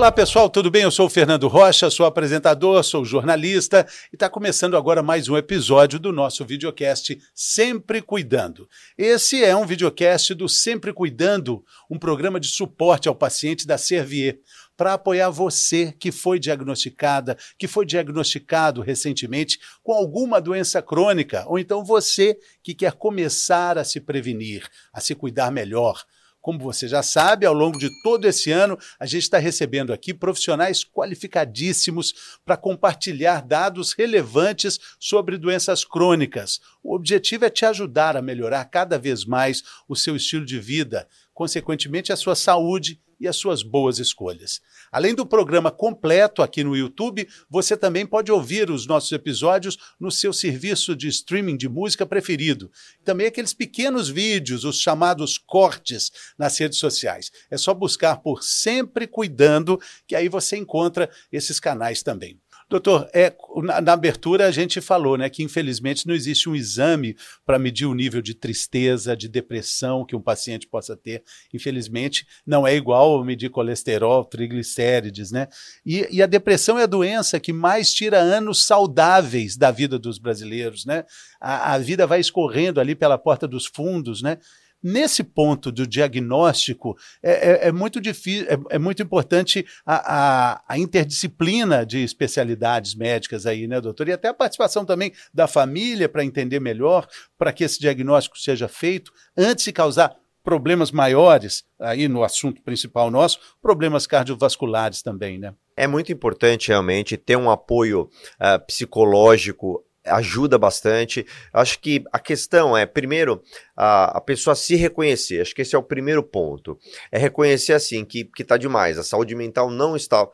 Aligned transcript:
Olá 0.00 0.10
pessoal, 0.10 0.48
tudo 0.48 0.70
bem? 0.70 0.84
Eu 0.84 0.90
sou 0.90 1.04
o 1.04 1.10
Fernando 1.10 1.46
Rocha, 1.46 1.90
sou 1.90 2.06
apresentador, 2.06 2.82
sou 2.82 3.04
jornalista 3.04 3.86
e 4.10 4.16
está 4.16 4.30
começando 4.30 4.74
agora 4.74 5.02
mais 5.02 5.28
um 5.28 5.36
episódio 5.36 5.98
do 5.98 6.10
nosso 6.10 6.42
videocast 6.42 7.18
Sempre 7.34 8.00
Cuidando. 8.00 8.66
Esse 8.96 9.44
é 9.44 9.54
um 9.54 9.66
videocast 9.66 10.32
do 10.32 10.48
Sempre 10.48 10.94
Cuidando, 10.94 11.62
um 11.90 11.98
programa 11.98 12.40
de 12.40 12.48
suporte 12.48 13.10
ao 13.10 13.14
paciente 13.14 13.66
da 13.66 13.76
Servier, 13.76 14.40
para 14.74 14.94
apoiar 14.94 15.28
você 15.28 15.92
que 15.92 16.10
foi 16.10 16.38
diagnosticada, 16.38 17.36
que 17.58 17.68
foi 17.68 17.84
diagnosticado 17.84 18.80
recentemente 18.80 19.58
com 19.82 19.92
alguma 19.92 20.40
doença 20.40 20.80
crônica, 20.80 21.44
ou 21.46 21.58
então 21.58 21.84
você 21.84 22.38
que 22.62 22.74
quer 22.74 22.92
começar 22.92 23.76
a 23.76 23.84
se 23.84 24.00
prevenir, 24.00 24.66
a 24.94 24.98
se 24.98 25.14
cuidar 25.14 25.50
melhor 25.50 26.02
como 26.40 26.58
você 26.58 26.88
já 26.88 27.02
sabe, 27.02 27.44
ao 27.44 27.54
longo 27.54 27.78
de 27.78 27.88
todo 28.02 28.24
esse 28.26 28.50
ano, 28.50 28.78
a 28.98 29.06
gente 29.06 29.22
está 29.22 29.38
recebendo 29.38 29.92
aqui 29.92 30.14
profissionais 30.14 30.84
qualificadíssimos 30.84 32.38
para 32.44 32.56
compartilhar 32.56 33.42
dados 33.42 33.92
relevantes 33.92 34.78
sobre 34.98 35.36
doenças 35.36 35.84
crônicas. 35.84 36.60
O 36.82 36.94
objetivo 36.94 37.44
é 37.44 37.50
te 37.50 37.64
ajudar 37.66 38.16
a 38.16 38.22
melhorar 38.22 38.64
cada 38.64 38.98
vez 38.98 39.24
mais 39.24 39.62
o 39.88 39.94
seu 39.94 40.16
estilo 40.16 40.44
de 40.44 40.58
vida, 40.58 41.06
consequentemente, 41.34 42.12
a 42.12 42.16
sua 42.16 42.34
saúde 42.34 43.00
e 43.20 43.28
as 43.28 43.36
suas 43.36 43.62
boas 43.62 43.98
escolhas. 43.98 44.60
Além 44.90 45.14
do 45.14 45.26
programa 45.26 45.70
completo 45.70 46.42
aqui 46.42 46.64
no 46.64 46.76
YouTube, 46.76 47.28
você 47.48 47.76
também 47.76 48.06
pode 48.06 48.32
ouvir 48.32 48.70
os 48.70 48.86
nossos 48.86 49.12
episódios 49.12 49.76
no 50.00 50.10
seu 50.10 50.32
serviço 50.32 50.96
de 50.96 51.06
streaming 51.08 51.56
de 51.56 51.68
música 51.68 52.06
preferido. 52.06 52.70
Também 53.04 53.26
aqueles 53.26 53.52
pequenos 53.52 54.08
vídeos, 54.08 54.64
os 54.64 54.80
chamados 54.80 55.36
cortes 55.36 56.10
nas 56.38 56.58
redes 56.58 56.78
sociais. 56.78 57.30
É 57.50 57.56
só 57.56 57.74
buscar 57.74 58.16
por 58.16 58.42
Sempre 58.42 59.06
Cuidando, 59.06 59.78
que 60.06 60.16
aí 60.16 60.28
você 60.28 60.56
encontra 60.56 61.10
esses 61.30 61.60
canais 61.60 62.02
também. 62.02 62.40
Doutor, 62.70 63.10
é, 63.12 63.34
na, 63.64 63.80
na, 63.80 63.92
abertura 63.94 64.46
a 64.46 64.50
gente 64.52 64.80
falou 64.80 65.18
né, 65.18 65.28
que 65.28 65.42
infelizmente 65.42 66.06
não 66.06 66.14
existe 66.14 66.48
um 66.48 66.54
exame 66.54 67.16
para 67.44 67.58
medir 67.58 67.84
o 67.84 67.94
nível 67.94 68.22
de 68.22 68.32
tristeza, 68.32 69.16
de 69.16 69.28
depressão 69.28 70.06
que 70.06 70.14
um 70.14 70.20
paciente 70.20 70.68
possa 70.68 70.96
ter. 70.96 71.24
Infelizmente, 71.52 72.28
não 72.46 72.64
é 72.64 72.76
igual 72.76 73.24
medir 73.24 73.50
colesterol, 73.50 74.24
triglicérides, 74.24 75.32
né? 75.32 75.48
E, 75.84 76.06
e 76.12 76.22
a 76.22 76.26
depressão 76.26 76.78
é 76.78 76.84
a 76.84 76.86
doença 76.86 77.40
que 77.40 77.52
mais 77.52 77.92
tira 77.92 78.18
anos 78.18 78.64
saudáveis 78.64 79.56
da 79.56 79.72
vida 79.72 79.98
dos 79.98 80.16
brasileiros, 80.18 80.86
né? 80.86 81.04
A, 81.40 81.74
a 81.74 81.78
vida 81.78 82.06
vai 82.06 82.20
escorrendo 82.20 82.80
ali 82.80 82.94
pela 82.94 83.18
porta 83.18 83.48
dos 83.48 83.66
fundos, 83.66 84.22
né? 84.22 84.38
Nesse 84.82 85.22
ponto 85.22 85.70
do 85.70 85.86
diagnóstico, 85.86 86.96
é, 87.22 87.66
é, 87.66 87.68
é 87.68 87.72
muito 87.72 88.00
difícil, 88.00 88.46
é, 88.48 88.76
é, 88.76 88.78
muito 88.78 89.02
importante 89.02 89.66
a, 89.84 90.54
a, 90.54 90.62
a, 90.68 90.78
interdisciplina 90.78 91.84
de 91.84 92.02
especialidades 92.02 92.94
médicas 92.94 93.44
aí, 93.44 93.66
né, 93.66 93.80
doutor? 93.80 94.08
E 94.08 94.12
até 94.12 94.28
a 94.28 94.34
participação 94.34 94.84
também 94.84 95.12
da 95.34 95.46
família 95.46 96.08
para 96.08 96.24
entender 96.24 96.60
melhor, 96.60 97.06
para 97.36 97.52
que 97.52 97.64
esse 97.64 97.78
diagnóstico 97.78 98.38
seja 98.38 98.68
feito, 98.68 99.12
antes 99.36 99.64
de 99.64 99.72
causar 99.72 100.16
problemas 100.42 100.90
maiores, 100.90 101.64
aí 101.78 102.08
no 102.08 102.24
assunto 102.24 102.62
principal 102.62 103.10
nosso, 103.10 103.38
problemas 103.60 104.06
cardiovasculares 104.06 105.02
também, 105.02 105.38
né? 105.38 105.54
É 105.76 105.86
muito 105.86 106.12
importante 106.12 106.68
realmente 106.68 107.16
ter 107.16 107.36
um 107.36 107.50
apoio 107.50 108.02
uh, 108.02 108.66
psicológico 108.66 109.84
ajuda 110.04 110.58
bastante. 110.58 111.26
Acho 111.52 111.78
que 111.78 112.02
a 112.12 112.18
questão 112.18 112.76
é, 112.76 112.86
primeiro, 112.86 113.42
a, 113.76 114.18
a 114.18 114.20
pessoa 114.20 114.54
se 114.54 114.76
reconhecer. 114.76 115.40
Acho 115.40 115.54
que 115.54 115.62
esse 115.62 115.74
é 115.74 115.78
o 115.78 115.82
primeiro 115.82 116.22
ponto. 116.22 116.78
É 117.10 117.18
reconhecer, 117.18 117.72
assim, 117.72 118.04
que, 118.04 118.24
que 118.24 118.44
tá 118.44 118.56
demais. 118.56 118.98
A 118.98 119.04
saúde 119.04 119.34
mental 119.34 119.70
não 119.70 119.96
está 119.96 120.26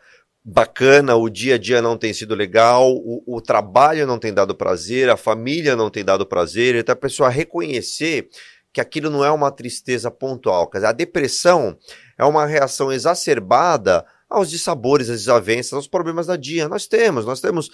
bacana, 0.44 1.16
o 1.16 1.28
dia 1.28 1.56
a 1.56 1.58
dia 1.58 1.82
não 1.82 1.98
tem 1.98 2.12
sido 2.12 2.32
legal, 2.34 2.92
o, 2.92 3.22
o 3.26 3.40
trabalho 3.40 4.06
não 4.06 4.16
tem 4.16 4.32
dado 4.32 4.54
prazer, 4.54 5.10
a 5.10 5.16
família 5.16 5.74
não 5.74 5.90
tem 5.90 6.04
dado 6.04 6.24
prazer. 6.24 6.76
Então, 6.76 6.92
a 6.92 6.96
pessoa 6.96 7.28
reconhecer 7.28 8.28
que 8.72 8.80
aquilo 8.80 9.10
não 9.10 9.24
é 9.24 9.30
uma 9.30 9.50
tristeza 9.50 10.10
pontual. 10.10 10.68
Quer 10.68 10.78
dizer, 10.78 10.88
a 10.88 10.92
depressão 10.92 11.76
é 12.16 12.24
uma 12.24 12.46
reação 12.46 12.92
exacerbada 12.92 14.04
aos 14.28 14.50
dissabores, 14.50 15.08
às 15.08 15.20
desavenças, 15.20 15.72
aos 15.72 15.86
problemas 15.86 16.26
da 16.26 16.36
dia. 16.36 16.68
Nós 16.68 16.86
temos, 16.86 17.24
nós 17.24 17.40
temos 17.40 17.70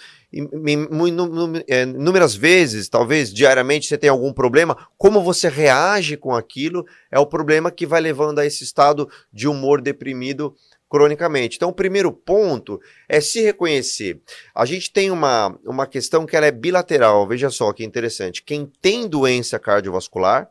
é, 1.67 1.83
inúmeras 1.83 2.35
vezes, 2.35 2.87
talvez 2.87 3.33
diariamente 3.33 3.87
você 3.87 3.97
tem 3.97 4.09
algum 4.09 4.31
problema, 4.31 4.87
como 4.97 5.21
você 5.21 5.49
reage 5.49 6.15
com 6.15 6.33
aquilo 6.33 6.85
é 7.11 7.19
o 7.19 7.25
problema 7.25 7.71
que 7.71 7.85
vai 7.85 8.01
levando 8.01 8.39
a 8.39 8.45
esse 8.45 8.63
estado 8.63 9.09
de 9.31 9.47
humor 9.47 9.81
deprimido 9.81 10.55
cronicamente. 10.89 11.55
Então, 11.55 11.69
o 11.69 11.73
primeiro 11.73 12.11
ponto 12.11 12.79
é 13.09 13.19
se 13.19 13.41
reconhecer. 13.41 14.21
A 14.53 14.63
gente 14.63 14.93
tem 14.93 15.09
uma, 15.09 15.57
uma 15.65 15.87
questão 15.87 16.23
que 16.23 16.35
ela 16.35 16.45
é 16.45 16.51
bilateral, 16.51 17.27
veja 17.27 17.49
só 17.49 17.73
que 17.73 17.83
interessante. 17.83 18.43
Quem 18.43 18.71
tem 18.79 19.07
doença 19.07 19.57
cardiovascular 19.57 20.47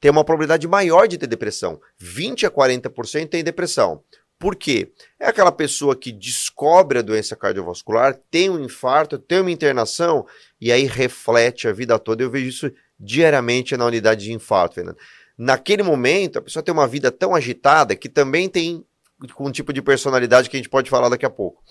tem 0.00 0.10
uma 0.10 0.24
probabilidade 0.24 0.66
maior 0.66 1.06
de 1.06 1.18
ter 1.18 1.26
depressão. 1.26 1.78
20 1.98 2.46
a 2.46 2.50
40% 2.50 3.28
tem 3.28 3.44
depressão. 3.44 4.02
Por 4.42 4.56
quê? 4.56 4.90
É 5.20 5.28
aquela 5.28 5.52
pessoa 5.52 5.94
que 5.94 6.10
descobre 6.10 6.98
a 6.98 7.02
doença 7.02 7.36
cardiovascular, 7.36 8.18
tem 8.28 8.50
um 8.50 8.58
infarto, 8.58 9.16
tem 9.16 9.38
uma 9.38 9.52
internação 9.52 10.26
e 10.60 10.72
aí 10.72 10.84
reflete 10.84 11.68
a 11.68 11.72
vida 11.72 11.96
toda. 11.96 12.24
Eu 12.24 12.30
vejo 12.30 12.48
isso 12.48 12.72
diariamente 12.98 13.76
na 13.76 13.86
unidade 13.86 14.24
de 14.24 14.32
infarto, 14.32 14.74
Fernando. 14.74 14.96
Naquele 15.38 15.84
momento, 15.84 16.40
a 16.40 16.42
pessoa 16.42 16.60
tem 16.60 16.74
uma 16.74 16.88
vida 16.88 17.12
tão 17.12 17.36
agitada 17.36 17.94
que 17.94 18.08
também 18.08 18.48
tem 18.48 18.84
um 19.38 19.52
tipo 19.52 19.72
de 19.72 19.80
personalidade 19.80 20.50
que 20.50 20.56
a 20.56 20.58
gente 20.58 20.68
pode 20.68 20.90
falar 20.90 21.08
daqui 21.08 21.24
a 21.24 21.30
pouco. 21.30 21.62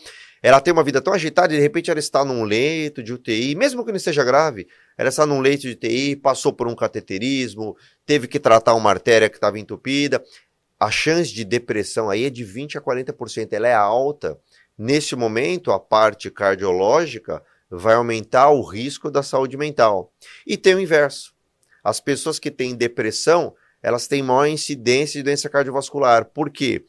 Ela 0.42 0.62
tem 0.62 0.72
uma 0.72 0.82
vida 0.82 1.02
tão 1.02 1.12
agitada 1.12 1.54
e 1.54 1.58
de 1.58 1.62
repente 1.62 1.92
ela 1.92 2.00
está 2.00 2.24
num 2.24 2.46
leito 2.46 3.04
de 3.04 3.12
UTI, 3.12 3.54
mesmo 3.54 3.84
que 3.84 3.92
não 3.92 3.98
esteja 3.98 4.24
grave, 4.24 4.66
ela 4.98 5.10
está 5.10 5.26
num 5.26 5.42
leito 5.42 5.64
de 5.64 5.72
UTI, 5.72 6.16
passou 6.16 6.54
por 6.54 6.70
um 6.70 6.74
cateterismo, 6.74 7.76
teve 8.06 8.30
que 8.30 8.40
tratar 8.40 8.74
uma 8.76 8.90
artéria 8.90 9.30
que 9.30 9.36
estava 9.36 9.60
entupida 9.60 10.24
a 10.82 10.90
chance 10.90 11.32
de 11.32 11.46
depressão 11.46 12.10
aí 12.10 12.26
é 12.26 12.30
de 12.32 12.44
20 12.44 12.80
a 12.80 12.82
40%, 12.82 13.50
ela 13.54 13.68
é 13.68 13.74
alta. 13.76 14.36
Nesse 14.76 15.16
momento, 15.16 15.72
a 15.72 15.80
parte 15.80 16.32
cardiológica 16.32 17.44
vai 17.70 17.94
aumentar 17.94 18.50
o 18.50 18.64
risco 18.64 19.12
da 19.12 19.22
saúde 19.22 19.56
mental. 19.56 20.12
E 20.46 20.58
tem 20.58 20.74
o 20.74 20.80
inverso. 20.80 21.36
As 21.84 22.00
pessoas 22.00 22.40
que 22.40 22.50
têm 22.50 22.74
depressão, 22.74 23.54
elas 23.80 24.08
têm 24.08 24.24
maior 24.24 24.48
incidência 24.48 25.20
de 25.20 25.24
doença 25.24 25.48
cardiovascular. 25.48 26.26
Por 26.26 26.50
quê? 26.50 26.84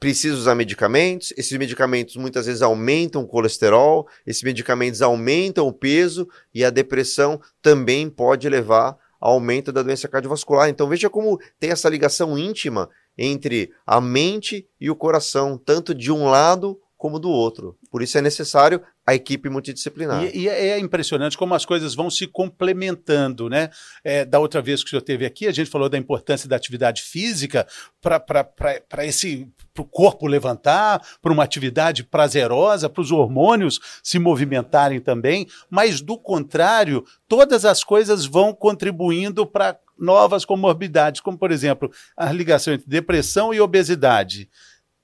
Precisa 0.00 0.34
usar 0.34 0.56
medicamentos, 0.56 1.32
esses 1.36 1.56
medicamentos 1.56 2.16
muitas 2.16 2.46
vezes 2.46 2.60
aumentam 2.60 3.22
o 3.22 3.28
colesterol, 3.28 4.08
esses 4.26 4.42
medicamentos 4.42 5.00
aumentam 5.00 5.68
o 5.68 5.72
peso 5.72 6.28
e 6.52 6.64
a 6.64 6.70
depressão 6.70 7.40
também 7.62 8.10
pode 8.10 8.48
levar 8.48 8.98
ao 9.20 9.34
aumento 9.34 9.70
da 9.70 9.84
doença 9.84 10.08
cardiovascular. 10.08 10.68
Então 10.68 10.88
veja 10.88 11.08
como 11.08 11.40
tem 11.60 11.70
essa 11.70 11.88
ligação 11.88 12.36
íntima 12.36 12.90
entre 13.16 13.70
a 13.86 14.00
mente 14.00 14.66
e 14.80 14.90
o 14.90 14.96
coração, 14.96 15.58
tanto 15.58 15.94
de 15.94 16.10
um 16.10 16.24
lado 16.24 16.78
como 17.02 17.18
do 17.18 17.28
outro. 17.28 17.76
Por 17.90 18.00
isso 18.00 18.16
é 18.16 18.22
necessário 18.22 18.80
a 19.04 19.12
equipe 19.12 19.48
multidisciplinar. 19.48 20.24
E, 20.24 20.42
e 20.42 20.48
é 20.48 20.78
impressionante 20.78 21.36
como 21.36 21.52
as 21.52 21.64
coisas 21.64 21.96
vão 21.96 22.08
se 22.08 22.28
complementando, 22.28 23.48
né? 23.48 23.70
É, 24.04 24.24
da 24.24 24.38
outra 24.38 24.62
vez 24.62 24.82
que 24.82 24.86
o 24.86 24.90
senhor 24.90 25.00
esteve 25.00 25.26
aqui, 25.26 25.48
a 25.48 25.52
gente 25.52 25.68
falou 25.68 25.88
da 25.88 25.98
importância 25.98 26.48
da 26.48 26.54
atividade 26.54 27.02
física 27.02 27.66
para 28.00 29.04
esse 29.04 29.48
para 29.74 29.82
o 29.82 29.86
corpo 29.86 30.26
levantar, 30.26 31.00
para 31.20 31.32
uma 31.32 31.42
atividade 31.42 32.04
prazerosa, 32.04 32.90
para 32.90 33.00
os 33.00 33.10
hormônios 33.10 33.80
se 34.02 34.18
movimentarem 34.18 35.00
também, 35.00 35.46
mas 35.70 36.00
do 36.00 36.18
contrário, 36.18 37.04
todas 37.26 37.64
as 37.64 37.82
coisas 37.82 38.26
vão 38.26 38.52
contribuindo 38.52 39.46
para 39.46 39.78
novas 39.98 40.44
comorbidades, 40.44 41.20
como 41.20 41.38
por 41.38 41.50
exemplo 41.50 41.90
a 42.16 42.32
ligação 42.32 42.74
entre 42.74 42.88
depressão 42.88 43.52
e 43.52 43.60
obesidade 43.60 44.48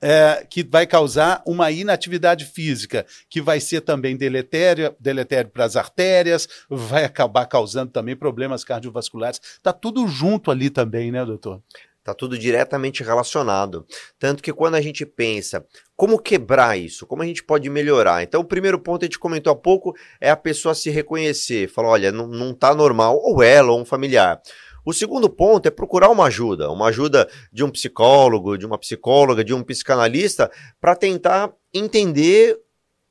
é, 0.00 0.46
que 0.48 0.62
vai 0.62 0.86
causar 0.86 1.42
uma 1.46 1.70
inatividade 1.70 2.44
física, 2.44 3.04
que 3.28 3.40
vai 3.40 3.60
ser 3.60 3.80
também 3.80 4.16
deletério, 4.16 4.94
deletério 4.98 5.50
para 5.50 5.64
as 5.64 5.76
artérias, 5.76 6.48
vai 6.68 7.04
acabar 7.04 7.46
causando 7.46 7.90
também 7.90 8.16
problemas 8.16 8.64
cardiovasculares. 8.64 9.40
Está 9.42 9.72
tudo 9.72 10.06
junto 10.06 10.50
ali 10.50 10.70
também, 10.70 11.10
né, 11.10 11.24
doutor? 11.24 11.60
Está 11.98 12.14
tudo 12.14 12.38
diretamente 12.38 13.02
relacionado. 13.02 13.84
Tanto 14.18 14.42
que 14.42 14.52
quando 14.52 14.76
a 14.76 14.80
gente 14.80 15.04
pensa 15.04 15.66
como 15.94 16.18
quebrar 16.18 16.78
isso, 16.78 17.06
como 17.06 17.22
a 17.22 17.26
gente 17.26 17.44
pode 17.44 17.68
melhorar. 17.68 18.22
Então, 18.22 18.40
o 18.40 18.44
primeiro 18.44 18.78
ponto 18.78 19.02
a 19.02 19.06
gente 19.06 19.18
comentou 19.18 19.52
há 19.52 19.56
pouco 19.56 19.94
é 20.18 20.30
a 20.30 20.36
pessoa 20.36 20.74
se 20.74 20.88
reconhecer, 20.88 21.68
falar: 21.68 21.88
olha, 21.88 22.10
não 22.10 22.52
está 22.52 22.74
normal, 22.74 23.20
ou 23.22 23.42
ela, 23.42 23.72
ou 23.72 23.80
um 23.80 23.84
familiar. 23.84 24.40
O 24.88 24.92
segundo 24.94 25.28
ponto 25.28 25.66
é 25.66 25.70
procurar 25.70 26.08
uma 26.08 26.24
ajuda, 26.24 26.70
uma 26.70 26.86
ajuda 26.86 27.28
de 27.52 27.62
um 27.62 27.68
psicólogo, 27.68 28.56
de 28.56 28.64
uma 28.64 28.78
psicóloga, 28.78 29.44
de 29.44 29.52
um 29.52 29.62
psicanalista, 29.62 30.50
para 30.80 30.96
tentar 30.96 31.52
entender 31.74 32.58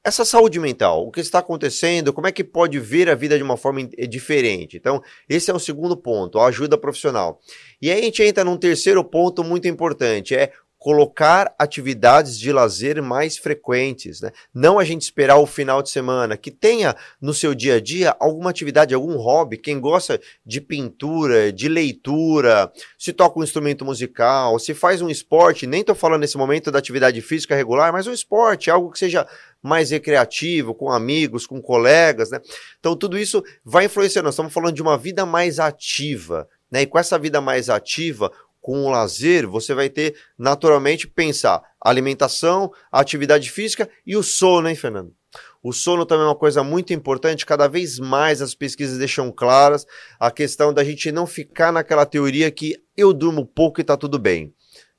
essa 0.03 0.25
saúde 0.25 0.59
mental, 0.59 1.05
o 1.05 1.11
que 1.11 1.19
está 1.19 1.37
acontecendo, 1.37 2.11
como 2.11 2.25
é 2.25 2.31
que 2.31 2.43
pode 2.43 2.79
ver 2.79 3.11
a 3.11 3.13
vida 3.13 3.37
de 3.37 3.43
uma 3.43 3.57
forma 3.57 3.83
diferente. 4.09 4.75
Então, 4.75 5.03
esse 5.29 5.51
é 5.51 5.53
o 5.53 5.59
segundo 5.59 5.95
ponto, 5.95 6.39
a 6.39 6.47
ajuda 6.47 6.79
profissional. 6.79 7.39
E 7.79 7.91
aí 7.91 7.99
a 7.99 8.03
gente 8.03 8.23
entra 8.23 8.43
num 8.43 8.57
terceiro 8.57 9.03
ponto 9.03 9.43
muito 9.43 9.67
importante, 9.67 10.33
é 10.33 10.51
colocar 10.87 11.53
atividades 11.59 12.39
de 12.39 12.49
lazer 12.49 13.03
mais 13.03 13.37
frequentes, 13.37 14.21
né? 14.21 14.31
Não 14.53 14.79
a 14.79 14.85
gente 14.85 15.01
esperar 15.01 15.35
o 15.35 15.45
final 15.45 15.83
de 15.83 15.89
semana, 15.89 16.37
que 16.37 16.49
tenha 16.49 16.95
no 17.19 17.33
seu 17.33 17.53
dia 17.53 17.75
a 17.75 17.81
dia 17.81 18.15
alguma 18.17 18.51
atividade, 18.51 18.95
algum 18.95 19.17
hobby. 19.17 19.57
Quem 19.57 19.81
gosta 19.81 20.17
de 20.45 20.61
pintura, 20.61 21.51
de 21.51 21.67
leitura, 21.67 22.71
se 22.97 23.11
toca 23.11 23.37
um 23.37 23.43
instrumento 23.43 23.83
musical, 23.83 24.57
se 24.59 24.73
faz 24.73 25.01
um 25.01 25.09
esporte, 25.09 25.67
nem 25.67 25.81
estou 25.81 25.93
falando 25.93 26.21
nesse 26.21 26.37
momento 26.37 26.71
da 26.71 26.79
atividade 26.79 27.19
física 27.19 27.53
regular, 27.53 27.91
mas 27.91 28.07
um 28.07 28.13
esporte, 28.13 28.71
algo 28.71 28.89
que 28.89 28.97
seja 28.97 29.27
mais 29.61 29.91
recreativo, 29.91 30.73
com 30.73 30.89
amigos, 30.89 31.45
com 31.45 31.61
colegas, 31.61 32.31
né? 32.31 32.39
Então 32.79 32.95
tudo 32.95 33.19
isso 33.19 33.43
vai 33.61 33.87
influenciando. 33.87 34.27
Nós 34.27 34.35
estamos 34.35 34.53
falando 34.53 34.73
de 34.73 34.81
uma 34.81 34.97
vida 34.97 35.25
mais 35.25 35.59
ativa, 35.59 36.47
né? 36.71 36.83
E 36.83 36.85
com 36.85 36.97
essa 36.97 37.19
vida 37.19 37.41
mais 37.41 37.69
ativa, 37.69 38.31
com 38.67 38.83
o 38.83 38.89
lazer, 38.89 39.47
você 39.47 39.73
vai 39.73 39.89
ter 39.89 40.13
naturalmente 40.37 41.07
pensar 41.07 41.63
alimentação, 41.79 42.69
atividade 42.91 43.49
física 43.49 43.89
e 44.05 44.17
o 44.17 44.21
sono, 44.21 44.67
hein, 44.67 44.75
Fernando? 44.75 45.15
O 45.63 45.71
sono 45.71 46.05
também 46.05 46.25
é 46.25 46.27
uma 46.27 46.35
coisa 46.35 46.65
muito 46.65 46.91
importante, 46.91 47.45
cada 47.45 47.69
vez 47.69 47.97
mais 47.97 48.41
as 48.41 48.53
pesquisas 48.53 48.97
deixam 48.97 49.31
claras 49.31 49.85
a 50.19 50.29
questão 50.29 50.73
da 50.73 50.83
gente 50.83 51.13
não 51.13 51.25
ficar 51.25 51.71
naquela 51.71 52.05
teoria 52.05 52.51
que 52.51 52.75
eu 52.97 53.13
durmo 53.13 53.45
pouco 53.45 53.79
e 53.79 53.83
está 53.83 53.95
tudo 53.95 54.19
bem. 54.19 54.53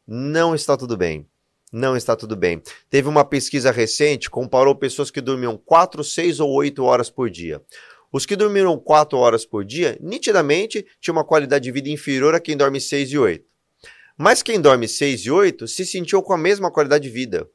Não 0.06 0.55
está 0.55 0.75
tudo 0.75 0.97
bem. 0.97 1.26
Não 1.70 1.94
está 1.94 2.17
tudo 2.17 2.35
bem. 2.37 2.62
Teve 2.88 3.06
uma 3.06 3.23
pesquisa 3.23 3.70
recente, 3.70 4.31
comparou 4.31 4.75
pessoas 4.75 5.11
que 5.11 5.20
dormiam 5.20 5.59
4, 5.59 6.03
6 6.03 6.41
ou 6.41 6.50
8 6.53 6.82
horas 6.82 7.11
por 7.11 7.29
dia. 7.29 7.61
Os 8.11 8.25
que 8.25 8.35
dormiram 8.35 8.79
4 8.79 9.19
horas 9.19 9.44
por 9.44 9.62
dia, 9.62 9.99
nitidamente, 10.00 10.87
tinham 10.99 11.19
uma 11.19 11.25
qualidade 11.25 11.65
de 11.65 11.70
vida 11.70 11.91
inferior 11.91 12.35
a 12.35 12.41
quem 12.41 12.56
dorme 12.56 12.81
6 12.81 13.12
e 13.12 13.19
8. 13.19 13.57
Mas 14.19 14.43
quem 14.43 14.61
dorme 14.61 14.88
6 14.88 15.20
e 15.20 15.31
8 15.31 15.69
se 15.69 15.87
sentiu 15.87 16.20
com 16.20 16.32
a 16.32 16.38
mesma 16.38 16.73
qualidade 16.73 17.05
de 17.05 17.11
vida. 17.11 17.49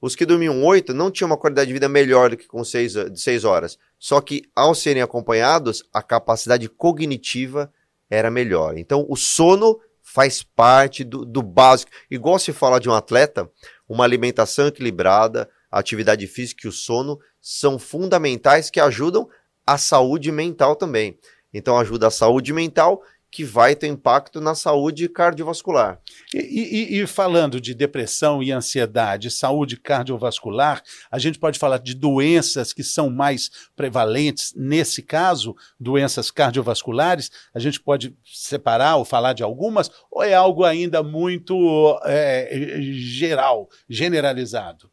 Os 0.00 0.14
que 0.14 0.24
dormiam 0.24 0.62
8 0.62 0.94
não 0.94 1.10
tinham 1.10 1.28
uma 1.28 1.36
qualidade 1.36 1.66
de 1.66 1.72
vida 1.72 1.88
melhor 1.88 2.30
do 2.30 2.36
que 2.36 2.46
com 2.46 2.62
6, 2.62 2.94
6 3.16 3.44
horas. 3.44 3.76
Só 3.98 4.20
que, 4.20 4.42
ao 4.54 4.76
serem 4.76 5.02
acompanhados, 5.02 5.82
a 5.92 6.00
capacidade 6.00 6.68
cognitiva 6.68 7.72
era 8.08 8.30
melhor. 8.30 8.78
Então, 8.78 9.04
o 9.08 9.16
sono 9.16 9.80
faz 10.02 10.40
parte 10.40 11.02
do, 11.02 11.24
do 11.24 11.42
básico. 11.42 11.90
Igual 12.08 12.38
se 12.38 12.52
fala 12.52 12.78
de 12.78 12.88
um 12.88 12.94
atleta, 12.94 13.50
uma 13.88 14.04
alimentação 14.04 14.68
equilibrada, 14.68 15.50
atividade 15.68 16.26
física 16.28 16.66
e 16.66 16.68
o 16.68 16.72
sono 16.72 17.18
são 17.40 17.76
fundamentais 17.76 18.70
que 18.70 18.78
ajudam 18.78 19.28
a 19.66 19.76
saúde 19.78 20.30
mental 20.30 20.76
também. 20.76 21.18
Então, 21.52 21.78
ajuda 21.78 22.06
a 22.06 22.10
saúde 22.10 22.52
mental 22.52 23.02
que 23.34 23.42
vai 23.42 23.74
ter 23.74 23.88
impacto 23.88 24.40
na 24.40 24.54
saúde 24.54 25.08
cardiovascular. 25.08 26.00
E, 26.32 26.38
e, 26.38 27.00
e, 27.00 27.06
falando 27.08 27.60
de 27.60 27.74
depressão 27.74 28.40
e 28.40 28.52
ansiedade, 28.52 29.28
saúde 29.28 29.76
cardiovascular, 29.76 30.80
a 31.10 31.18
gente 31.18 31.36
pode 31.36 31.58
falar 31.58 31.78
de 31.78 31.96
doenças 31.96 32.72
que 32.72 32.84
são 32.84 33.10
mais 33.10 33.50
prevalentes, 33.74 34.54
nesse 34.56 35.02
caso, 35.02 35.56
doenças 35.80 36.30
cardiovasculares, 36.30 37.28
a 37.52 37.58
gente 37.58 37.80
pode 37.80 38.16
separar 38.24 38.94
ou 38.98 39.04
falar 39.04 39.32
de 39.32 39.42
algumas, 39.42 39.90
ou 40.12 40.22
é 40.22 40.32
algo 40.32 40.62
ainda 40.62 41.02
muito 41.02 42.00
é, 42.04 42.78
geral, 42.92 43.68
generalizado? 43.88 44.88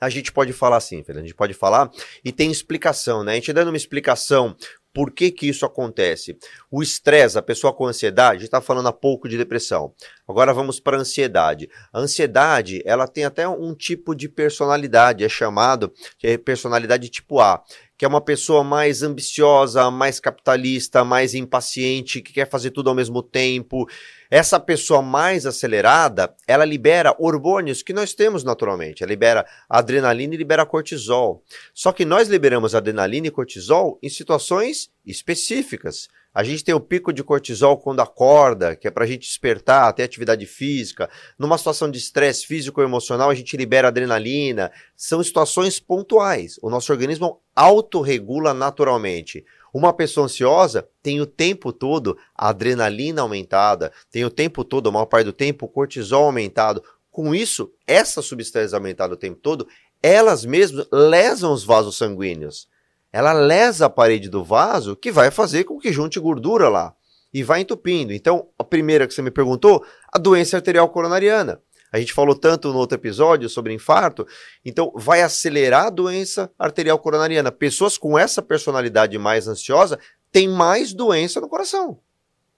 A 0.00 0.08
gente 0.08 0.30
pode 0.30 0.52
falar 0.52 0.76
assim, 0.76 1.02
Fernando, 1.02 1.24
a 1.24 1.26
gente 1.26 1.36
pode 1.36 1.54
falar 1.54 1.90
e 2.24 2.30
tem 2.30 2.50
explicação, 2.50 3.24
né? 3.24 3.32
A 3.32 3.34
gente 3.36 3.52
dando 3.52 3.68
uma 3.68 3.76
explicação 3.76 4.56
por 4.92 5.10
que, 5.12 5.30
que 5.30 5.48
isso 5.48 5.64
acontece? 5.64 6.36
O 6.70 6.82
estresse, 6.82 7.38
a 7.38 7.42
pessoa 7.42 7.72
com 7.72 7.86
ansiedade, 7.86 8.44
está 8.44 8.60
falando 8.60 8.88
há 8.88 8.92
pouco 8.92 9.28
de 9.28 9.38
depressão. 9.38 9.94
Agora 10.26 10.54
vamos 10.54 10.78
para 10.78 10.96
a 10.96 11.00
ansiedade. 11.00 11.68
A 11.92 11.98
ansiedade, 11.98 12.80
ela 12.84 13.08
tem 13.08 13.24
até 13.24 13.48
um 13.48 13.74
tipo 13.74 14.14
de 14.14 14.28
personalidade, 14.28 15.24
é 15.24 15.28
chamado 15.28 15.92
de 16.18 16.38
personalidade 16.38 17.08
tipo 17.08 17.40
A, 17.40 17.62
que 17.98 18.04
é 18.04 18.08
uma 18.08 18.20
pessoa 18.20 18.64
mais 18.64 19.02
ambiciosa, 19.02 19.90
mais 19.90 20.18
capitalista, 20.18 21.04
mais 21.04 21.34
impaciente, 21.34 22.20
que 22.20 22.32
quer 22.32 22.48
fazer 22.48 22.70
tudo 22.70 22.88
ao 22.88 22.96
mesmo 22.96 23.22
tempo. 23.22 23.88
Essa 24.30 24.58
pessoa 24.58 25.02
mais 25.02 25.44
acelerada, 25.44 26.34
ela 26.46 26.64
libera 26.64 27.14
hormônios 27.18 27.82
que 27.82 27.92
nós 27.92 28.14
temos 28.14 28.42
naturalmente. 28.42 29.02
Ela 29.02 29.10
libera 29.10 29.46
adrenalina 29.68 30.34
e 30.34 30.38
libera 30.38 30.64
cortisol. 30.64 31.44
Só 31.74 31.92
que 31.92 32.04
nós 32.04 32.28
liberamos 32.28 32.74
adrenalina 32.74 33.26
e 33.26 33.30
cortisol 33.30 33.98
em 34.02 34.08
situações 34.08 34.90
específicas. 35.04 36.08
A 36.34 36.42
gente 36.42 36.64
tem 36.64 36.74
o 36.74 36.80
pico 36.80 37.12
de 37.12 37.22
cortisol 37.22 37.76
quando 37.76 38.00
acorda, 38.00 38.74
que 38.74 38.88
é 38.88 38.90
para 38.90 39.04
a 39.04 39.06
gente 39.06 39.28
despertar, 39.28 39.92
ter 39.92 40.02
atividade 40.02 40.46
física. 40.46 41.10
Numa 41.38 41.58
situação 41.58 41.90
de 41.90 41.98
estresse 41.98 42.46
físico 42.46 42.80
ou 42.80 42.86
emocional, 42.86 43.28
a 43.28 43.34
gente 43.34 43.54
libera 43.54 43.88
adrenalina. 43.88 44.72
São 44.96 45.22
situações 45.22 45.78
pontuais. 45.78 46.58
O 46.62 46.70
nosso 46.70 46.90
organismo 46.90 47.42
autorregula 47.54 48.54
naturalmente. 48.54 49.44
Uma 49.74 49.92
pessoa 49.92 50.24
ansiosa 50.24 50.88
tem 51.02 51.20
o 51.20 51.26
tempo 51.26 51.70
todo 51.70 52.16
a 52.34 52.48
adrenalina 52.48 53.20
aumentada, 53.20 53.92
tem 54.10 54.24
o 54.24 54.30
tempo 54.30 54.64
todo, 54.64 54.88
a 54.88 54.92
maior 54.92 55.06
parte 55.06 55.26
do 55.26 55.32
tempo, 55.34 55.66
o 55.66 55.68
cortisol 55.68 56.24
aumentado. 56.24 56.82
Com 57.10 57.34
isso, 57.34 57.70
essa 57.86 58.22
substância 58.22 58.74
aumentada 58.74 59.12
o 59.12 59.18
tempo 59.18 59.38
todo, 59.38 59.68
elas 60.02 60.46
mesmas 60.46 60.86
lesam 60.90 61.52
os 61.52 61.62
vasos 61.62 61.98
sanguíneos. 61.98 62.71
Ela 63.12 63.32
lesa 63.32 63.86
a 63.86 63.90
parede 63.90 64.28
do 64.28 64.42
vaso, 64.42 64.96
que 64.96 65.12
vai 65.12 65.30
fazer 65.30 65.64
com 65.64 65.78
que 65.78 65.92
junte 65.92 66.18
gordura 66.18 66.68
lá 66.68 66.94
e 67.32 67.42
vai 67.42 67.60
entupindo. 67.60 68.12
Então, 68.12 68.48
a 68.58 68.64
primeira 68.64 69.06
que 69.06 69.14
você 69.14 69.22
me 69.22 69.30
perguntou, 69.30 69.84
a 70.12 70.18
doença 70.18 70.56
arterial 70.56 70.88
coronariana. 70.88 71.60
A 71.92 71.98
gente 71.98 72.14
falou 72.14 72.34
tanto 72.34 72.72
no 72.72 72.78
outro 72.78 72.96
episódio 72.96 73.50
sobre 73.50 73.74
infarto, 73.74 74.26
então 74.64 74.90
vai 74.96 75.20
acelerar 75.20 75.86
a 75.86 75.90
doença 75.90 76.50
arterial 76.58 76.98
coronariana. 76.98 77.52
Pessoas 77.52 77.98
com 77.98 78.18
essa 78.18 78.40
personalidade 78.40 79.18
mais 79.18 79.46
ansiosa 79.46 79.98
têm 80.30 80.48
mais 80.48 80.94
doença 80.94 81.38
no 81.38 81.50
coração. 81.50 82.00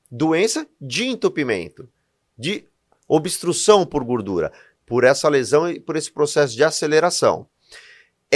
Doença 0.09 0.65
de 0.81 1.07
entupimento, 1.07 1.89
de 2.39 2.65
obstrução 3.09 3.85
por 3.85 4.05
gordura, 4.05 4.53
por 4.87 5.03
essa 5.03 5.29
lesão 5.29 5.69
e 5.69 5.81
por 5.81 5.97
esse 5.97 6.13
processo 6.13 6.55
de 6.55 6.63
aceleração. 6.63 7.49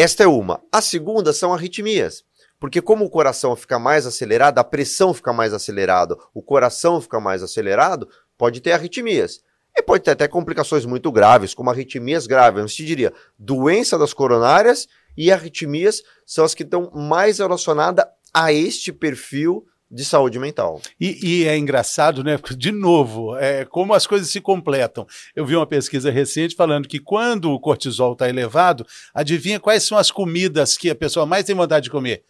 Esta 0.00 0.22
é 0.22 0.28
uma. 0.28 0.62
A 0.70 0.80
segunda 0.80 1.32
são 1.32 1.52
arritmias. 1.52 2.22
Porque 2.60 2.80
como 2.80 3.04
o 3.04 3.10
coração 3.10 3.56
fica 3.56 3.80
mais 3.80 4.06
acelerado, 4.06 4.60
a 4.60 4.62
pressão 4.62 5.12
fica 5.12 5.32
mais 5.32 5.52
acelerada, 5.52 6.16
o 6.32 6.40
coração 6.40 7.00
fica 7.00 7.18
mais 7.18 7.42
acelerado, 7.42 8.08
pode 8.36 8.60
ter 8.60 8.70
arritmias. 8.70 9.42
E 9.76 9.82
pode 9.82 10.04
ter 10.04 10.12
até 10.12 10.28
complicações 10.28 10.86
muito 10.86 11.10
graves, 11.10 11.52
como 11.52 11.68
arritmias 11.68 12.28
graves. 12.28 12.60
Eu 12.60 12.68
te 12.68 12.84
diria, 12.84 13.12
doença 13.36 13.98
das 13.98 14.14
coronárias 14.14 14.86
e 15.16 15.32
arritmias 15.32 16.04
são 16.24 16.44
as 16.44 16.54
que 16.54 16.62
estão 16.62 16.92
mais 16.94 17.40
relacionadas 17.40 18.04
a 18.32 18.52
este 18.52 18.92
perfil 18.92 19.66
de 19.90 20.04
saúde 20.04 20.38
mental. 20.38 20.80
E, 21.00 21.18
e, 21.22 21.44
é 21.46 21.56
engraçado, 21.56 22.22
né? 22.22 22.38
De 22.56 22.70
novo, 22.70 23.36
é 23.36 23.64
como 23.64 23.94
as 23.94 24.06
coisas 24.06 24.28
se 24.28 24.40
completam. 24.40 25.06
Eu 25.34 25.46
vi 25.46 25.56
uma 25.56 25.66
pesquisa 25.66 26.10
recente 26.10 26.54
falando 26.54 26.88
que 26.88 26.98
quando 26.98 27.50
o 27.50 27.60
cortisol 27.60 28.12
está 28.12 28.28
elevado, 28.28 28.86
adivinha 29.14 29.58
quais 29.58 29.82
são 29.84 29.96
as 29.96 30.10
comidas 30.10 30.76
que 30.76 30.90
a 30.90 30.94
pessoa 30.94 31.24
mais 31.24 31.44
tem 31.44 31.54
vontade 31.54 31.84
de 31.84 31.90
comer? 31.90 32.22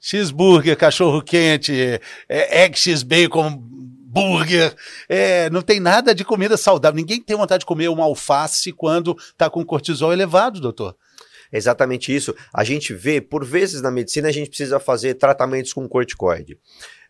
Cheeseburger, 0.00 0.76
cachorro 0.76 1.22
quente, 1.22 1.72
é, 2.28 2.64
egg 2.64 2.76
cheese 2.76 3.04
bacon, 3.04 3.56
burger, 4.14 4.74
é, 5.08 5.48
não 5.50 5.62
tem 5.62 5.80
nada 5.80 6.14
de 6.14 6.24
comida 6.24 6.56
saudável. 6.56 6.96
Ninguém 6.96 7.20
tem 7.20 7.36
vontade 7.36 7.60
de 7.60 7.66
comer 7.66 7.88
uma 7.88 8.04
alface 8.04 8.72
quando 8.72 9.16
está 9.18 9.48
com 9.48 9.64
cortisol 9.64 10.12
elevado, 10.12 10.60
doutor. 10.60 10.96
Exatamente 11.58 12.14
isso. 12.14 12.34
A 12.52 12.64
gente 12.64 12.92
vê, 12.92 13.20
por 13.20 13.44
vezes 13.44 13.80
na 13.80 13.90
medicina, 13.90 14.28
a 14.28 14.32
gente 14.32 14.48
precisa 14.48 14.80
fazer 14.80 15.14
tratamentos 15.14 15.72
com 15.72 15.88
corticoide. 15.88 16.58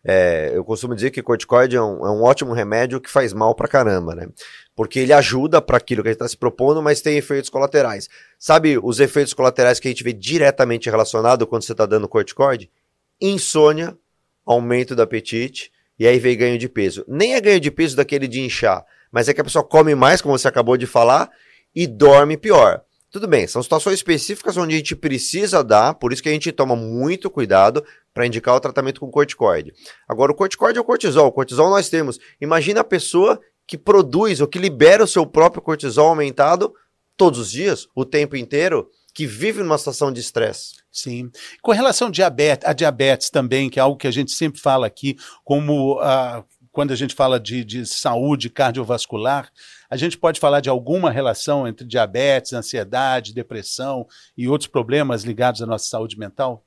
É, 0.07 0.51
eu 0.53 0.63
costumo 0.63 0.93
dizer 0.93 1.09
que 1.09 1.23
corticoide 1.23 1.75
é 1.75 1.81
um, 1.81 2.05
é 2.05 2.11
um, 2.11 2.21
ótimo 2.21 2.53
remédio 2.53 3.01
que 3.01 3.09
faz 3.09 3.33
mal 3.33 3.55
pra 3.55 3.67
caramba, 3.67 4.13
né? 4.13 4.27
Porque 4.75 4.99
ele 4.99 5.11
ajuda 5.11 5.59
para 5.59 5.77
aquilo 5.77 6.03
que 6.03 6.09
a 6.09 6.11
gente 6.11 6.17
está 6.17 6.27
se 6.27 6.37
propondo, 6.37 6.81
mas 6.81 7.01
tem 7.01 7.17
efeitos 7.17 7.49
colaterais. 7.49 8.07
Sabe 8.37 8.77
os 8.77 8.99
efeitos 8.99 9.33
colaterais 9.33 9.79
que 9.79 9.87
a 9.87 9.91
gente 9.91 10.03
vê 10.03 10.13
diretamente 10.13 10.91
relacionado 10.91 11.47
quando 11.47 11.63
você 11.63 11.71
está 11.71 11.87
dando 11.87 12.07
corticoide? 12.07 12.69
Insônia, 13.19 13.97
aumento 14.45 14.95
do 14.95 15.01
apetite, 15.01 15.71
e 15.97 16.05
aí 16.05 16.19
vem 16.19 16.37
ganho 16.37 16.59
de 16.59 16.69
peso. 16.69 17.03
Nem 17.07 17.33
é 17.33 17.41
ganho 17.41 17.59
de 17.59 17.71
peso 17.71 17.95
daquele 17.95 18.27
de 18.27 18.41
inchar, 18.41 18.85
mas 19.11 19.27
é 19.27 19.33
que 19.33 19.41
a 19.41 19.43
pessoa 19.43 19.63
come 19.63 19.95
mais, 19.95 20.21
como 20.21 20.37
você 20.37 20.47
acabou 20.47 20.77
de 20.77 20.85
falar, 20.85 21.31
e 21.73 21.87
dorme 21.87 22.37
pior. 22.37 22.83
Tudo 23.15 23.29
bem, 23.29 23.47
são 23.47 23.63
situações 23.63 23.93
específicas 23.93 24.57
onde 24.57 24.73
a 24.73 24.77
gente 24.77 24.93
precisa 24.93 25.63
dar, 25.63 25.93
por 25.93 26.11
isso 26.11 26.21
que 26.21 26.27
a 26.27 26.33
gente 26.33 26.51
toma 26.51 26.75
muito 26.75 27.29
cuidado 27.29 27.81
para 28.13 28.27
indicar 28.27 28.53
o 28.53 28.59
tratamento 28.59 28.99
com 28.99 29.09
corticoide. 29.09 29.71
Agora, 30.05 30.33
o 30.33 30.35
corticoide 30.35 30.77
é 30.77 30.81
o 30.81 30.83
cortisol. 30.83 31.27
O 31.27 31.31
cortisol 31.31 31.69
nós 31.69 31.87
temos. 31.87 32.19
Imagina 32.41 32.81
a 32.81 32.83
pessoa 32.83 33.39
que 33.65 33.77
produz 33.77 34.41
ou 34.41 34.47
que 34.49 34.59
libera 34.59 35.01
o 35.01 35.07
seu 35.07 35.25
próprio 35.25 35.61
cortisol 35.61 36.09
aumentado 36.09 36.73
todos 37.15 37.39
os 37.39 37.49
dias, 37.49 37.87
o 37.95 38.03
tempo 38.03 38.35
inteiro 38.35 38.85
que 39.13 39.25
vive 39.25 39.63
numa 39.63 39.77
situação 39.77 40.11
de 40.11 40.19
estresse. 40.19 40.73
Sim. 40.91 41.31
Com 41.61 41.71
relação 41.71 42.11
diabetes, 42.11 42.67
a 42.67 42.73
diabetes 42.73 43.29
também, 43.29 43.69
que 43.69 43.79
é 43.79 43.81
algo 43.81 43.97
que 43.97 44.07
a 44.07 44.11
gente 44.11 44.33
sempre 44.33 44.59
fala 44.59 44.85
aqui, 44.85 45.15
como 45.41 46.01
uh, 46.01 46.43
quando 46.69 46.91
a 46.91 46.95
gente 46.97 47.15
fala 47.15 47.39
de, 47.39 47.63
de 47.63 47.85
saúde 47.85 48.49
cardiovascular, 48.49 49.49
a 49.89 49.97
gente 49.97 50.17
pode 50.17 50.39
falar 50.39 50.59
de 50.59 50.69
alguma 50.69 51.11
relação 51.11 51.67
entre 51.67 51.85
diabetes, 51.85 52.53
ansiedade, 52.53 53.33
depressão 53.33 54.07
e 54.37 54.47
outros 54.47 54.67
problemas 54.67 55.23
ligados 55.23 55.61
à 55.61 55.65
nossa 55.65 55.87
saúde 55.87 56.17
mental? 56.17 56.63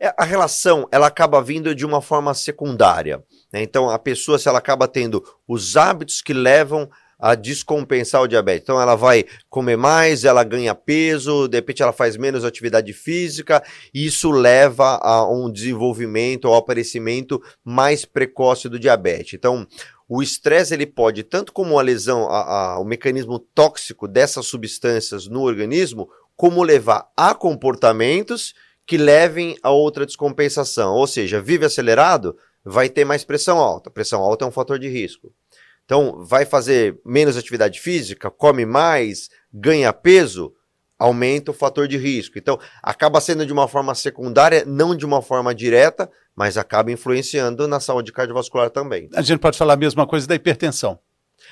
É, 0.00 0.12
a 0.18 0.24
relação 0.24 0.88
ela 0.90 1.06
acaba 1.06 1.42
vindo 1.42 1.74
de 1.74 1.86
uma 1.86 2.02
forma 2.02 2.34
secundária. 2.34 3.22
Né? 3.52 3.62
Então, 3.62 3.88
a 3.88 3.98
pessoa, 3.98 4.38
se 4.38 4.48
ela 4.48 4.58
acaba 4.58 4.88
tendo 4.88 5.22
os 5.46 5.76
hábitos 5.76 6.20
que 6.20 6.32
levam 6.32 6.90
a 7.22 7.36
descompensar 7.36 8.20
o 8.20 8.26
diabetes. 8.26 8.64
Então 8.64 8.80
ela 8.80 8.96
vai 8.96 9.24
comer 9.48 9.76
mais, 9.76 10.24
ela 10.24 10.42
ganha 10.42 10.74
peso, 10.74 11.46
de 11.46 11.56
repente 11.56 11.80
ela 11.80 11.92
faz 11.92 12.16
menos 12.16 12.44
atividade 12.44 12.92
física, 12.92 13.62
e 13.94 14.04
isso 14.04 14.32
leva 14.32 14.98
a 15.00 15.24
um 15.30 15.48
desenvolvimento 15.48 16.46
ou 16.46 16.56
aparecimento 16.56 17.40
mais 17.64 18.04
precoce 18.04 18.68
do 18.68 18.76
diabetes. 18.76 19.34
Então, 19.34 19.64
o 20.14 20.22
estresse 20.22 20.74
ele 20.74 20.84
pode, 20.84 21.22
tanto 21.22 21.54
como 21.54 21.78
a 21.78 21.82
lesão, 21.82 22.28
a, 22.28 22.72
a, 22.74 22.78
o 22.78 22.84
mecanismo 22.84 23.38
tóxico 23.38 24.06
dessas 24.06 24.44
substâncias 24.44 25.26
no 25.26 25.40
organismo, 25.40 26.06
como 26.36 26.62
levar 26.62 27.10
a 27.16 27.34
comportamentos 27.34 28.52
que 28.86 28.98
levem 28.98 29.56
a 29.62 29.70
outra 29.70 30.04
descompensação. 30.04 30.92
Ou 30.92 31.06
seja, 31.06 31.40
vive 31.40 31.64
acelerado, 31.64 32.36
vai 32.62 32.90
ter 32.90 33.06
mais 33.06 33.24
pressão 33.24 33.56
alta. 33.56 33.90
Pressão 33.90 34.20
alta 34.20 34.44
é 34.44 34.48
um 34.48 34.52
fator 34.52 34.78
de 34.78 34.86
risco. 34.86 35.32
Então, 35.86 36.22
vai 36.22 36.44
fazer 36.44 37.00
menos 37.06 37.38
atividade 37.38 37.80
física, 37.80 38.30
come 38.30 38.66
mais, 38.66 39.30
ganha 39.50 39.94
peso, 39.94 40.52
aumenta 40.98 41.52
o 41.52 41.54
fator 41.54 41.88
de 41.88 41.96
risco. 41.96 42.36
Então, 42.36 42.60
acaba 42.82 43.18
sendo 43.18 43.46
de 43.46 43.52
uma 43.52 43.66
forma 43.66 43.94
secundária, 43.94 44.62
não 44.66 44.94
de 44.94 45.06
uma 45.06 45.22
forma 45.22 45.54
direta, 45.54 46.10
mas 46.36 46.56
acaba 46.56 46.90
influenciando 46.90 47.68
na 47.68 47.80
saúde 47.80 48.12
cardiovascular 48.12 48.70
também. 48.70 49.08
A 49.14 49.22
gente 49.22 49.38
pode 49.38 49.58
falar 49.58 49.74
a 49.74 49.76
mesma 49.76 50.06
coisa 50.06 50.26
da 50.26 50.34
hipertensão. 50.34 50.98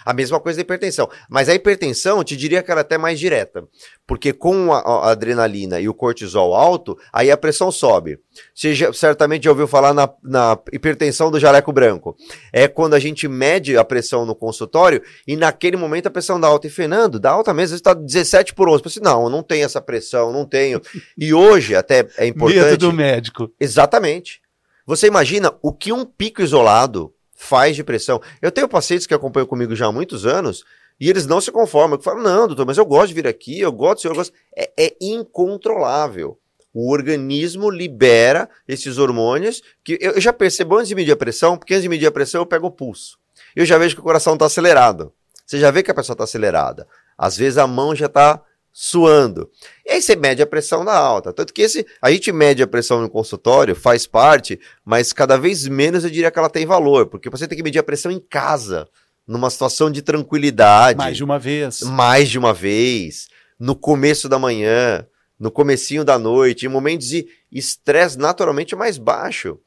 A 0.05 0.15
mesma 0.15 0.41
coisa 0.41 0.57
da 0.57 0.63
hipertensão. 0.63 1.09
Mas 1.29 1.49
a 1.49 1.55
hipertensão, 1.55 2.25
te 2.25 2.37
diria 2.37 2.63
que 2.63 2.71
ela 2.71 2.81
é 2.81 2.83
até 2.83 2.97
mais 2.97 3.19
direta. 3.19 3.65
Porque 4.07 4.33
com 4.33 4.73
a, 4.73 5.11
adrenalina 5.11 5.81
e 5.81 5.89
o 5.89 5.95
cortisol 5.95 6.55
alto, 6.55 6.97
aí 7.13 7.31
a 7.31 7.37
pressão 7.37 7.71
sobe. 7.71 8.19
Você 8.55 8.75
já, 8.75 8.93
certamente 8.93 9.45
já 9.45 9.51
ouviu 9.51 9.67
falar 9.67 9.93
na, 9.93 10.09
na, 10.23 10.59
hipertensão 10.73 11.31
do 11.31 11.39
jaleco 11.39 11.73
branco. 11.73 12.17
É 12.53 12.67
quando 12.67 12.95
a 12.95 12.99
gente 12.99 13.29
mede 13.29 13.77
a 13.77 13.85
pressão 13.85 14.25
no 14.25 14.35
consultório 14.35 15.03
e 15.27 15.37
naquele 15.37 15.77
momento 15.77 16.07
a 16.07 16.11
pressão 16.11 16.41
dá 16.41 16.49
alta. 16.49 16.67
E 16.67 16.71
Fernando, 16.71 17.19
dá 17.19 17.31
alta 17.31 17.53
mesmo, 17.53 17.77
está 17.77 17.93
17 17.93 18.55
por 18.55 18.69
11. 18.69 18.83
Eu 18.83 18.87
assim, 18.87 19.01
não, 19.01 19.25
eu 19.25 19.31
não 19.31 19.43
tenho 19.43 19.65
essa 19.65 19.81
pressão, 19.81 20.33
não 20.33 20.47
tenho. 20.47 20.81
E 21.17 21.35
hoje 21.35 21.75
até 21.75 22.07
é 22.17 22.27
importante... 22.27 22.61
Medo 22.61 22.77
do 22.79 22.93
médico. 22.93 23.53
Exatamente. 23.61 24.41
Você 24.87 25.07
imagina 25.07 25.53
o 25.63 25.73
que 25.73 25.93
um 25.93 26.05
pico 26.05 26.43
isolado 26.43 27.15
faz 27.35 27.75
de 27.75 27.83
pressão. 27.83 28.21
Eu 28.43 28.53
tenho 28.53 28.69
pacientes 28.69 29.07
que 29.07 29.15
acompanham 29.15 29.47
comigo 29.47 29.75
já 29.75 29.87
há 29.87 29.93
muitos 29.93 30.27
anos 30.27 30.65
e 31.01 31.09
eles 31.09 31.27
não 31.27 31.41
se 31.41 31.51
conformam. 31.51 31.99
Eu 31.99 32.03
falo, 32.03 32.23
não, 32.23 32.47
doutor, 32.47 32.67
mas 32.67 32.77
eu 32.77 32.85
gosto 32.85 33.09
de 33.09 33.15
vir 33.15 33.27
aqui, 33.27 33.61
eu 33.61 33.73
gosto, 33.73 34.07
eu 34.07 34.15
gosto. 34.15 34.35
É, 34.55 34.71
é 34.79 34.97
incontrolável. 35.01 36.39
O 36.73 36.93
organismo 36.93 37.71
libera 37.71 38.49
esses 38.69 38.99
hormônios 38.99 39.63
que 39.83 39.99
eu 40.01 40.21
já 40.21 40.33
percebo 40.33 40.77
antes 40.77 40.89
de 40.89 40.95
medir 40.95 41.13
a 41.13 41.17
pressão, 41.17 41.57
porque 41.57 41.75
antes 41.75 41.83
de 41.83 41.89
medir 41.89 42.07
a 42.07 42.13
pressão 42.13 42.43
eu 42.43 42.47
pego 42.47 42.67
o 42.67 42.71
pulso. 42.71 43.19
Eu 43.57 43.65
já 43.65 43.79
vejo 43.79 43.97
que 43.97 44.01
o 44.01 44.05
coração 44.05 44.35
está 44.35 44.47
acelerado. 44.47 45.13
Você 45.47 45.59
já 45.59 45.71
vê 45.71 45.83
que 45.83 45.91
a 45.91 45.95
pessoa 45.95 46.15
está 46.15 46.25
acelerada. 46.25 46.87
Às 47.19 47.37
vezes 47.37 47.59
a 47.59 47.67
mão 47.67 47.95
já 47.95 48.07
está 48.07 48.41
suando. 48.83 49.51
E 49.85 49.91
aí 49.91 50.01
você 50.01 50.17
mede 50.17 50.41
a 50.41 50.47
pressão 50.47 50.83
da 50.83 50.97
alta. 50.97 51.35
Tanto 51.35 51.53
que 51.53 51.61
esse, 51.61 51.87
a 52.01 52.11
gente 52.11 52.33
mede 52.33 52.63
a 52.63 52.67
pressão 52.67 53.03
no 53.03 53.11
consultório, 53.11 53.77
faz 53.77 54.07
parte, 54.07 54.59
mas 54.83 55.13
cada 55.13 55.37
vez 55.37 55.69
menos 55.69 56.03
eu 56.03 56.09
diria 56.09 56.31
que 56.31 56.39
ela 56.39 56.49
tem 56.49 56.65
valor, 56.65 57.05
porque 57.09 57.29
você 57.29 57.47
tem 57.47 57.59
que 57.59 57.63
medir 57.63 57.79
a 57.79 57.83
pressão 57.83 58.11
em 58.11 58.19
casa, 58.19 58.89
numa 59.27 59.51
situação 59.51 59.91
de 59.91 60.01
tranquilidade. 60.01 60.97
Mais 60.97 61.19
de 61.19 61.23
uma 61.23 61.39
vez. 61.39 61.83
Mais 61.83 62.31
de 62.31 62.39
uma 62.39 62.55
vez. 62.55 63.29
No 63.59 63.77
começo 63.77 64.31
da 64.31 64.39
manhã, 64.39 65.07
no 65.39 65.51
comecinho 65.51 66.03
da 66.03 66.19
noite, 66.19 66.65
em 66.65 66.71
momentos 66.71 67.07
de 67.07 67.29
estresse 67.53 68.19
naturalmente 68.19 68.75
mais 68.75 68.97
baixo. 68.97 69.59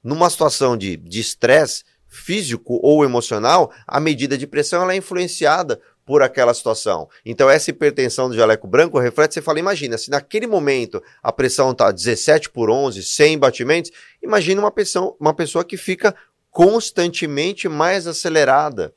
Numa 0.00 0.30
situação 0.30 0.76
de 0.76 1.02
estresse 1.18 1.82
físico 2.06 2.78
ou 2.82 3.04
emocional, 3.04 3.72
a 3.84 3.98
medida 3.98 4.38
de 4.38 4.46
pressão 4.46 4.80
ela 4.80 4.92
é 4.92 4.96
influenciada 4.96 5.80
por 6.04 6.22
aquela 6.22 6.52
situação. 6.54 7.08
Então, 7.24 7.48
essa 7.48 7.70
hipertensão 7.70 8.28
do 8.28 8.34
jaleco 8.34 8.66
branco 8.66 8.98
reflete, 8.98 9.34
você 9.34 9.42
fala, 9.42 9.58
imagina, 9.58 9.96
se 9.96 10.10
naquele 10.10 10.46
momento 10.46 11.02
a 11.22 11.32
pressão 11.32 11.70
está 11.70 11.90
17 11.90 12.50
por 12.50 12.70
11, 12.70 13.02
100 13.02 13.38
batimentos, 13.38 13.90
imagina 14.22 14.60
uma 14.60 14.70
pessoa, 14.70 15.16
uma 15.20 15.34
pessoa 15.34 15.64
que 15.64 15.76
fica 15.76 16.14
constantemente 16.50 17.68
mais 17.68 18.06
acelerada. 18.06 18.94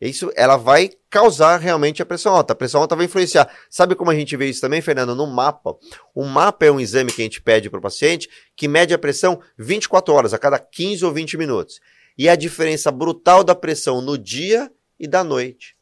Isso, 0.00 0.32
ela 0.34 0.56
vai 0.56 0.90
causar 1.10 1.58
realmente 1.58 2.00
a 2.00 2.06
pressão 2.06 2.34
alta. 2.34 2.54
A 2.54 2.56
pressão 2.56 2.80
alta 2.80 2.96
vai 2.96 3.04
influenciar. 3.04 3.50
Sabe 3.68 3.94
como 3.94 4.10
a 4.10 4.14
gente 4.14 4.34
vê 4.34 4.48
isso 4.48 4.60
também, 4.60 4.80
Fernando? 4.80 5.14
No 5.14 5.26
mapa. 5.26 5.76
O 6.14 6.24
mapa 6.24 6.64
é 6.64 6.70
um 6.70 6.80
exame 6.80 7.12
que 7.12 7.20
a 7.20 7.24
gente 7.24 7.42
pede 7.42 7.68
para 7.68 7.78
o 7.78 7.82
paciente 7.82 8.28
que 8.56 8.66
mede 8.66 8.94
a 8.94 8.98
pressão 8.98 9.40
24 9.58 10.14
horas, 10.14 10.32
a 10.32 10.38
cada 10.38 10.58
15 10.58 11.04
ou 11.04 11.12
20 11.12 11.36
minutos. 11.36 11.80
E 12.16 12.30
a 12.30 12.36
diferença 12.36 12.90
brutal 12.90 13.44
da 13.44 13.54
pressão 13.54 14.00
no 14.00 14.16
dia 14.16 14.72
e 14.98 15.06
da 15.06 15.22
noite. 15.22 15.76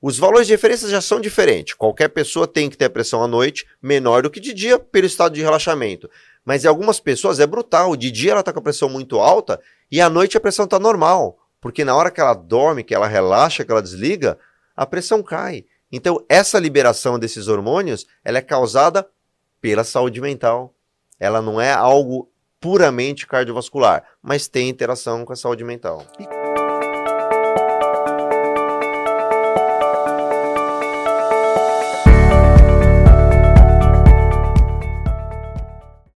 Os 0.00 0.18
valores 0.18 0.46
de 0.46 0.52
referência 0.52 0.88
já 0.88 1.00
são 1.00 1.20
diferentes. 1.20 1.74
Qualquer 1.74 2.08
pessoa 2.08 2.46
tem 2.46 2.68
que 2.68 2.76
ter 2.76 2.84
a 2.84 2.90
pressão 2.90 3.22
à 3.22 3.26
noite 3.26 3.66
menor 3.82 4.22
do 4.22 4.30
que 4.30 4.38
de 4.38 4.52
dia 4.52 4.78
pelo 4.78 5.06
estado 5.06 5.34
de 5.34 5.42
relaxamento. 5.42 6.10
Mas 6.44 6.64
em 6.64 6.68
algumas 6.68 7.00
pessoas 7.00 7.40
é 7.40 7.46
brutal. 7.46 7.96
De 7.96 8.10
dia 8.10 8.32
ela 8.32 8.40
está 8.40 8.52
com 8.52 8.58
a 8.58 8.62
pressão 8.62 8.88
muito 8.88 9.18
alta 9.18 9.60
e 9.90 10.00
à 10.00 10.10
noite 10.10 10.36
a 10.36 10.40
pressão 10.40 10.66
está 10.66 10.78
normal. 10.78 11.38
Porque 11.60 11.84
na 11.84 11.96
hora 11.96 12.10
que 12.10 12.20
ela 12.20 12.34
dorme, 12.34 12.84
que 12.84 12.94
ela 12.94 13.06
relaxa, 13.06 13.64
que 13.64 13.72
ela 13.72 13.82
desliga, 13.82 14.38
a 14.76 14.84
pressão 14.84 15.22
cai. 15.22 15.64
Então 15.90 16.24
essa 16.28 16.58
liberação 16.58 17.18
desses 17.18 17.48
hormônios 17.48 18.06
ela 18.22 18.38
é 18.38 18.42
causada 18.42 19.08
pela 19.60 19.82
saúde 19.82 20.20
mental. 20.20 20.74
Ela 21.18 21.40
não 21.40 21.58
é 21.58 21.72
algo 21.72 22.30
puramente 22.60 23.26
cardiovascular, 23.26 24.04
mas 24.22 24.46
tem 24.46 24.68
interação 24.68 25.24
com 25.24 25.32
a 25.32 25.36
saúde 25.36 25.64
mental. 25.64 26.04